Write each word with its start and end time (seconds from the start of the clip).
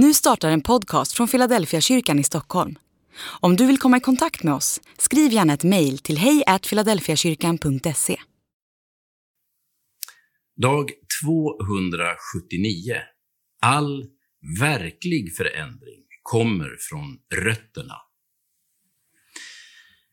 Nu 0.00 0.14
startar 0.14 0.50
en 0.50 0.60
podcast 0.60 1.12
från 1.12 1.28
Philadelphia 1.28 1.80
kyrkan 1.80 2.18
i 2.18 2.24
Stockholm. 2.24 2.78
Om 3.40 3.56
du 3.56 3.66
vill 3.66 3.78
komma 3.78 3.96
i 3.96 4.00
kontakt 4.00 4.42
med 4.42 4.54
oss, 4.54 4.80
skriv 4.98 5.32
gärna 5.32 5.54
ett 5.54 5.64
mejl 5.64 5.98
till 5.98 6.18
hejfiladelfiakyrkan.se. 6.18 8.20
Dag 10.56 10.90
279. 11.24 12.94
All 13.62 14.06
verklig 14.60 15.36
förändring 15.36 16.04
kommer 16.22 16.76
från 16.80 17.18
rötterna. 17.44 17.96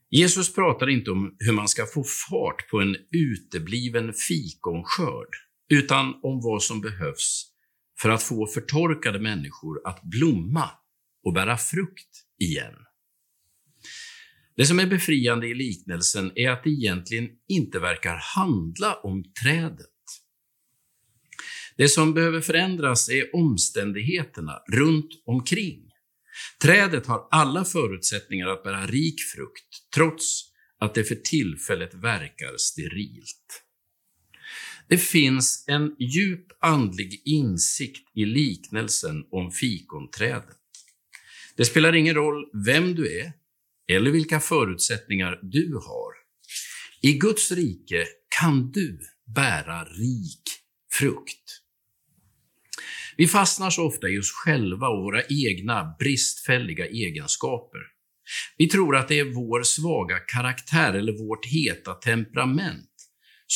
Jesus 0.09 0.54
pratar 0.54 0.89
inte 0.89 1.11
om 1.11 1.36
hur 1.39 1.54
man 1.54 1.67
ska 1.67 1.86
få 1.86 2.04
fart 2.04 2.70
på 2.70 2.81
en 2.81 2.95
utebliven 3.11 4.13
fikonskörd, 4.13 5.29
utan 5.70 6.20
om 6.23 6.41
vad 6.43 6.63
som 6.63 6.81
behövs 6.81 7.54
för 8.02 8.09
att 8.09 8.23
få 8.23 8.48
förtorkade 8.48 9.20
människor 9.20 9.88
att 9.88 10.04
blomma 10.04 10.70
och 11.24 11.33
bära 11.33 11.57
frukt 11.57 12.10
igen. 12.39 12.74
Det 14.57 14.65
som 14.65 14.79
är 14.79 14.88
befriande 14.88 15.47
i 15.47 15.54
liknelsen 15.54 16.32
är 16.36 16.50
att 16.50 16.64
det 16.64 16.69
egentligen 16.69 17.29
inte 17.47 17.79
verkar 17.79 18.16
handla 18.36 18.96
om 18.96 19.24
trädet. 19.43 19.89
Det 21.78 21.88
som 21.88 22.14
behöver 22.14 22.42
förändras 22.42 23.10
är 23.10 23.36
omständigheterna 23.36 24.61
runt 24.71 25.24
omkring. 25.25 25.91
Trädet 26.61 27.07
har 27.07 27.27
alla 27.32 27.66
förutsättningar 27.66 28.47
att 28.47 28.64
bära 28.64 28.88
rik 28.88 29.21
frukt, 29.36 29.93
trots 29.96 30.52
att 30.80 30.93
det 30.93 31.04
för 31.04 31.16
tillfället 31.16 31.93
verkar 31.93 32.58
sterilt. 32.58 33.64
Det 34.89 34.98
finns 34.98 35.66
en 35.67 35.95
djup 36.00 36.48
andlig 36.59 37.22
insikt 37.25 38.09
i 38.14 38.25
liknelsen 38.25 39.23
om 39.31 39.52
fikonträdet. 39.52 40.58
Det 41.58 41.66
spelar 41.66 41.95
ingen 41.95 42.16
roll 42.16 42.50
vem 42.66 42.95
du 42.95 43.19
är 43.19 43.33
eller 43.92 44.11
vilka 44.11 44.39
förutsättningar 44.39 45.39
du 45.42 45.73
har. 45.73 46.14
I 47.02 47.14
Guds 47.14 47.52
rike 47.52 48.05
kan 48.39 48.72
du 48.72 49.00
bära 49.36 49.83
rik 49.83 50.44
frukt. 50.92 51.61
Vi 53.17 53.27
fastnar 53.27 53.70
så 53.70 53.88
ofta 53.88 54.09
i 54.09 54.20
oss 54.20 54.31
själva 54.31 54.88
och 54.88 55.03
våra 55.03 55.23
egna 55.23 55.95
bristfälliga 55.99 56.86
egenskaper. 56.86 57.80
Vi 58.58 58.67
tror 58.67 58.95
att 58.95 59.08
det 59.08 59.20
är 59.20 59.33
vår 59.33 59.64
svaga 59.64 60.20
karaktär 60.20 60.94
eller 60.94 61.27
vårt 61.27 61.45
heta 61.45 61.94
temperament 61.94 62.94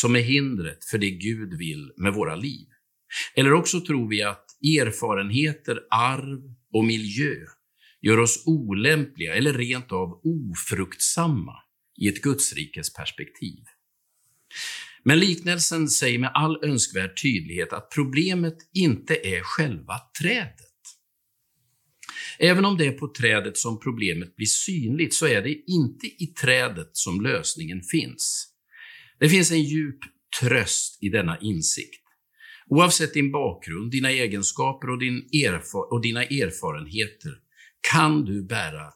som 0.02 0.16
är 0.16 0.20
hindret 0.20 0.86
för 0.86 0.98
det 0.98 1.12
Gud 1.12 1.58
vill 1.58 1.92
med 1.98 2.14
våra 2.14 2.36
liv. 2.36 2.68
Eller 3.36 3.54
också 3.54 3.82
tror 3.82 4.10
vi 4.10 4.24
att 4.24 4.46
erfarenheter, 4.82 5.80
arv 5.90 6.40
och 6.74 6.86
miljö 6.86 7.36
gör 8.02 8.20
oss 8.20 8.44
olämpliga 8.46 9.36
eller 9.36 9.54
rent 9.54 9.92
av 9.92 10.22
ofruktsamma 10.24 11.54
i 12.02 12.08
ett 12.08 12.22
Gudsrikes 12.22 12.94
perspektiv. 12.94 13.64
Men 15.04 15.20
liknelsen 15.20 15.90
säger 15.90 16.20
med 16.20 16.32
all 16.34 16.64
önskvärd 16.64 17.22
tydlighet 17.22 17.74
att 17.74 17.92
problemet 17.96 18.58
inte 18.74 19.14
är 19.14 19.42
själva 19.44 19.96
trädet. 20.22 20.66
Även 22.40 22.66
om 22.66 22.78
det 22.78 22.86
är 22.86 22.92
på 22.92 23.08
trädet 23.08 23.58
som 23.58 23.80
problemet 23.80 24.36
blir 24.36 24.48
synligt 24.48 25.14
så 25.14 25.28
är 25.28 25.42
det 25.42 25.72
inte 25.72 26.08
i 26.08 26.28
trädet 26.28 26.90
som 26.94 27.22
lösningen 27.22 27.82
finns. 27.92 28.50
Det 29.20 29.30
finns 29.30 29.52
en 29.52 29.64
djup 29.64 30.00
tröst 30.40 31.04
i 31.04 31.10
denna 31.10 31.40
insikt. 31.40 32.04
Oavsett 32.68 33.14
din 33.14 33.32
bakgrund, 33.32 33.92
dina 33.92 34.12
egenskaper 34.12 34.90
och, 34.90 35.00
din 35.00 35.30
erfar 35.46 35.94
och 35.94 36.02
dina 36.02 36.24
erfarenheter 36.24 37.32
kan 37.92 38.26
du 38.26 38.44
bära 38.44 38.94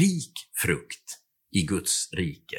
rik 0.00 0.32
frukt 0.62 1.18
i 1.52 1.62
Guds 1.62 2.08
rike. 2.12 2.56